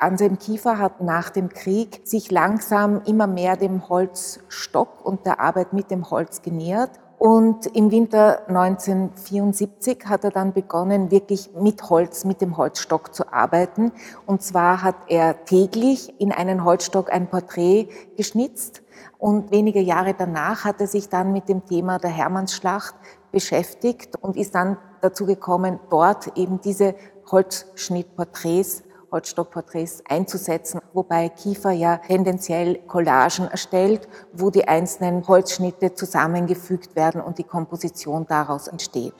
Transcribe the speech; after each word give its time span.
Anselm 0.00 0.38
Kiefer 0.38 0.78
hat 0.78 1.00
nach 1.00 1.30
dem 1.30 1.48
Krieg 1.48 2.00
sich 2.04 2.30
langsam 2.30 3.02
immer 3.04 3.26
mehr 3.26 3.56
dem 3.56 3.88
Holzstock 3.88 5.04
und 5.04 5.26
der 5.26 5.40
Arbeit 5.40 5.72
mit 5.72 5.90
dem 5.90 6.10
Holz 6.10 6.42
genähert 6.42 6.90
und 7.20 7.66
im 7.76 7.90
Winter 7.90 8.48
1974 8.48 10.06
hat 10.06 10.24
er 10.24 10.30
dann 10.30 10.54
begonnen, 10.54 11.10
wirklich 11.10 11.50
mit 11.54 11.90
Holz, 11.90 12.24
mit 12.24 12.40
dem 12.40 12.56
Holzstock 12.56 13.14
zu 13.14 13.30
arbeiten. 13.30 13.92
Und 14.24 14.40
zwar 14.40 14.82
hat 14.82 14.96
er 15.08 15.44
täglich 15.44 16.18
in 16.18 16.32
einen 16.32 16.64
Holzstock 16.64 17.12
ein 17.12 17.28
Porträt 17.28 17.88
geschnitzt. 18.16 18.82
Und 19.18 19.50
wenige 19.50 19.80
Jahre 19.80 20.14
danach 20.14 20.64
hat 20.64 20.80
er 20.80 20.86
sich 20.86 21.10
dann 21.10 21.34
mit 21.34 21.50
dem 21.50 21.66
Thema 21.66 21.98
der 21.98 22.08
Hermannsschlacht 22.08 22.94
beschäftigt 23.32 24.16
und 24.18 24.38
ist 24.38 24.54
dann 24.54 24.78
dazu 25.02 25.26
gekommen, 25.26 25.78
dort 25.90 26.38
eben 26.38 26.62
diese 26.62 26.94
Holzschnittporträts 27.30 28.82
Holzstockporträts 29.10 30.02
einzusetzen, 30.08 30.80
wobei 30.92 31.28
Kiefer 31.28 31.70
ja 31.70 31.98
tendenziell 31.98 32.76
Collagen 32.86 33.48
erstellt, 33.48 34.08
wo 34.32 34.50
die 34.50 34.66
einzelnen 34.66 35.26
Holzschnitte 35.26 35.94
zusammengefügt 35.94 36.96
werden 36.96 37.20
und 37.20 37.38
die 37.38 37.44
Komposition 37.44 38.26
daraus 38.26 38.68
entsteht. 38.68 39.14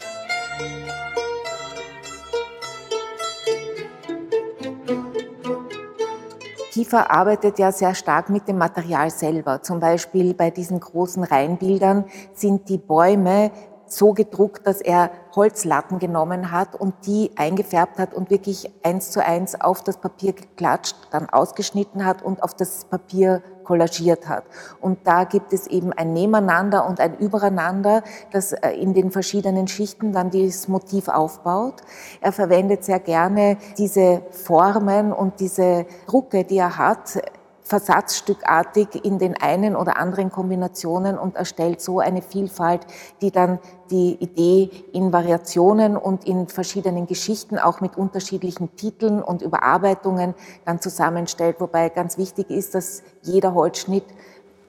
Kiefer 6.73 7.11
arbeitet 7.11 7.59
ja 7.59 7.73
sehr 7.73 7.95
stark 7.95 8.31
mit 8.31 8.47
dem 8.47 8.57
Material 8.57 9.11
selber. 9.11 9.61
Zum 9.61 9.81
Beispiel 9.81 10.35
bei 10.35 10.51
diesen 10.51 10.79
großen 10.79 11.25
Reihenbildern 11.25 12.05
sind 12.33 12.69
die 12.69 12.79
Bäume 12.79 13.51
so 13.93 14.13
gedruckt, 14.13 14.67
dass 14.67 14.81
er 14.81 15.11
Holzlatten 15.35 15.99
genommen 15.99 16.51
hat 16.51 16.75
und 16.75 16.95
die 17.07 17.31
eingefärbt 17.37 17.99
hat 17.99 18.15
und 18.15 18.31
wirklich 18.31 18.71
eins 18.83 19.11
zu 19.11 19.25
eins 19.25 19.61
auf 19.61 19.83
das 19.83 19.99
Papier 19.99 20.33
geklatscht, 20.33 20.97
dann 21.11 21.29
ausgeschnitten 21.29 22.05
hat 22.05 22.23
und 22.23 22.43
auf 22.43 22.55
das 22.55 22.85
Papier 22.85 23.43
kollagiert 23.65 24.29
hat. 24.29 24.45
Und 24.81 25.07
da 25.07 25.25
gibt 25.25 25.53
es 25.53 25.69
eben 25.69 25.93
ein 25.93 26.13
Nebeneinander 26.13 26.89
und 26.89 26.99
ein 26.99 27.17
Übereinander, 27.19 28.03
das 28.33 28.53
äh, 28.53 28.71
in 28.71 28.95
den 28.95 29.13
verschiedenen 29.13 29.69
Schichten 29.69 30.13
dann 30.13 30.31
dieses 30.31 30.67
Motiv 30.67 31.07
aufbaut. 31.07 31.83
Er 32.21 32.33
verwendet 32.33 32.85
sehr 32.85 32.99
gerne 32.99 33.59
diese 33.79 34.23
Formen 34.31 35.13
und 35.13 35.39
diese 35.39 35.87
Drucke, 36.07 36.45
die 36.45 36.59
er 36.59 36.79
hat, 36.79 37.23
versatzstückartig 37.71 39.05
in 39.05 39.21
den 39.21 39.41
einen 39.41 39.77
oder 39.77 39.97
anderen 39.97 40.33
Kombinationen 40.33 41.17
und 41.17 41.37
erstellt 41.37 41.81
so 41.81 42.01
eine 42.01 42.21
Vielfalt, 42.21 42.85
die 43.23 43.31
dann 43.31 43.61
die 43.93 44.15
Idee 44.15 44.71
in 44.93 45.13
Variationen 45.13 45.97
und 45.97 46.27
in 46.27 46.49
verschiedenen 46.49 47.07
Geschichten, 47.07 47.61
auch 47.61 47.81
mit 47.81 47.97
unterschiedlichen 47.97 48.75
Titeln 48.75 49.23
und 49.23 49.41
Überarbeitungen 49.41 50.35
dann 50.65 50.81
zusammenstellt. 50.81 51.61
Wobei 51.61 51.91
ganz 51.91 52.19
wichtig 52.19 52.51
ist, 52.51 52.75
dass 52.75 53.05
jeder 53.23 53.55
Holzschnitt, 53.55 54.05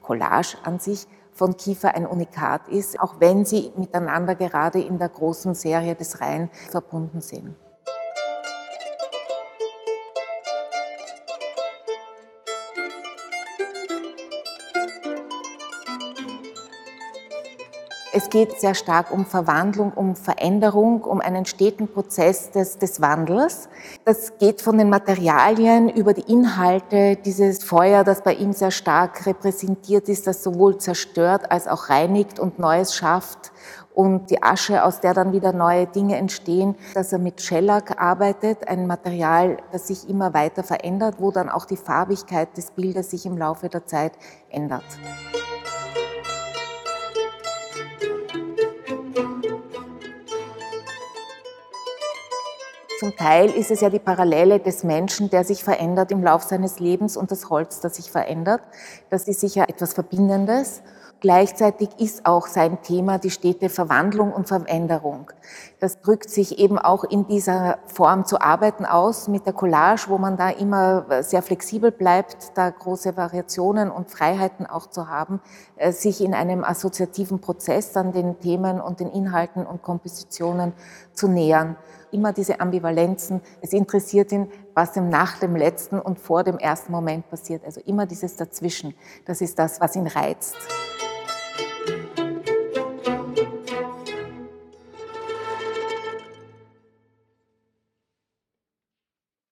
Collage 0.00 0.56
an 0.62 0.78
sich, 0.78 1.08
von 1.32 1.56
Kiefer 1.56 1.96
ein 1.96 2.06
Unikat 2.06 2.68
ist, 2.68 3.00
auch 3.00 3.16
wenn 3.18 3.44
sie 3.44 3.72
miteinander 3.76 4.36
gerade 4.36 4.80
in 4.80 4.98
der 4.98 5.08
großen 5.08 5.54
Serie 5.54 5.96
des 5.96 6.20
Rhein 6.20 6.50
verbunden 6.70 7.20
sind. 7.20 7.56
Es 18.14 18.28
geht 18.28 18.60
sehr 18.60 18.74
stark 18.74 19.10
um 19.10 19.24
Verwandlung, 19.24 19.90
um 19.94 20.16
Veränderung, 20.16 21.02
um 21.02 21.22
einen 21.22 21.46
steten 21.46 21.88
Prozess 21.88 22.50
des, 22.50 22.78
des 22.78 23.00
Wandels. 23.00 23.70
Das 24.04 24.36
geht 24.36 24.60
von 24.60 24.76
den 24.76 24.90
Materialien 24.90 25.88
über 25.88 26.12
die 26.12 26.30
Inhalte, 26.30 27.16
dieses 27.16 27.64
Feuer, 27.64 28.04
das 28.04 28.22
bei 28.22 28.34
ihm 28.34 28.52
sehr 28.52 28.70
stark 28.70 29.24
repräsentiert 29.24 30.10
ist, 30.10 30.26
das 30.26 30.42
sowohl 30.42 30.76
zerstört 30.76 31.50
als 31.50 31.66
auch 31.66 31.88
reinigt 31.88 32.38
und 32.38 32.58
Neues 32.58 32.94
schafft 32.94 33.50
und 33.94 34.28
die 34.30 34.42
Asche, 34.42 34.84
aus 34.84 35.00
der 35.00 35.14
dann 35.14 35.32
wieder 35.32 35.54
neue 35.54 35.86
Dinge 35.86 36.16
entstehen, 36.16 36.74
dass 36.92 37.14
er 37.14 37.18
mit 37.18 37.40
Shellac 37.40 37.98
arbeitet, 37.98 38.68
ein 38.68 38.86
Material, 38.86 39.56
das 39.72 39.86
sich 39.86 40.06
immer 40.06 40.34
weiter 40.34 40.62
verändert, 40.62 41.14
wo 41.18 41.30
dann 41.30 41.48
auch 41.48 41.64
die 41.64 41.78
Farbigkeit 41.78 42.54
des 42.58 42.72
Bildes 42.72 43.10
sich 43.10 43.24
im 43.24 43.38
Laufe 43.38 43.70
der 43.70 43.86
Zeit 43.86 44.12
ändert. 44.50 44.84
Zum 53.02 53.16
Teil 53.16 53.50
ist 53.50 53.72
es 53.72 53.80
ja 53.80 53.90
die 53.90 53.98
Parallele 53.98 54.60
des 54.60 54.84
Menschen, 54.84 55.28
der 55.28 55.42
sich 55.42 55.64
verändert 55.64 56.12
im 56.12 56.22
Lauf 56.22 56.44
seines 56.44 56.78
Lebens 56.78 57.16
und 57.16 57.32
das 57.32 57.50
Holz, 57.50 57.80
das 57.80 57.96
sich 57.96 58.12
verändert. 58.12 58.60
Das 59.10 59.26
ist 59.26 59.40
sicher 59.40 59.68
etwas 59.68 59.92
Verbindendes. 59.92 60.82
Gleichzeitig 61.18 61.88
ist 61.98 62.26
auch 62.26 62.46
sein 62.46 62.80
Thema 62.82 63.18
die 63.18 63.30
stete 63.30 63.70
Verwandlung 63.70 64.32
und 64.32 64.46
Veränderung. 64.46 65.32
Das 65.80 66.00
drückt 66.00 66.30
sich 66.30 66.60
eben 66.60 66.78
auch 66.78 67.02
in 67.02 67.26
dieser 67.26 67.78
Form 67.86 68.24
zu 68.24 68.40
arbeiten 68.40 68.84
aus 68.84 69.26
mit 69.26 69.46
der 69.46 69.52
Collage, 69.52 70.04
wo 70.06 70.18
man 70.18 70.36
da 70.36 70.50
immer 70.50 71.24
sehr 71.24 71.42
flexibel 71.42 71.90
bleibt, 71.90 72.56
da 72.56 72.70
große 72.70 73.16
Variationen 73.16 73.90
und 73.90 74.12
Freiheiten 74.12 74.64
auch 74.64 74.90
zu 74.90 75.08
haben, 75.08 75.40
äh, 75.74 75.90
sich 75.90 76.20
in 76.20 76.34
einem 76.34 76.62
assoziativen 76.62 77.40
Prozess 77.40 77.90
dann 77.90 78.12
den 78.12 78.38
Themen 78.38 78.80
und 78.80 79.00
den 79.00 79.08
Inhalten 79.08 79.66
und 79.66 79.82
Kompositionen 79.82 80.72
zu 81.14 81.26
nähern. 81.26 81.76
Immer 82.12 82.32
diese 82.32 82.60
Ambivalenzen. 82.60 83.40
Es 83.60 83.72
interessiert 83.72 84.30
ihn, 84.32 84.48
was 84.74 84.96
ihm 84.96 85.08
nach 85.08 85.38
dem 85.38 85.56
letzten 85.56 85.98
und 85.98 86.20
vor 86.20 86.44
dem 86.44 86.58
ersten 86.58 86.92
Moment 86.92 87.28
passiert. 87.28 87.64
Also 87.64 87.80
immer 87.84 88.06
dieses 88.06 88.36
Dazwischen. 88.36 88.94
Das 89.24 89.40
ist 89.40 89.58
das, 89.58 89.80
was 89.80 89.96
ihn 89.96 90.06
reizt. 90.06 90.54